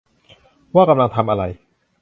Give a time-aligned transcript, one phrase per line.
[0.75, 1.43] ว่ากำลังทำอะไร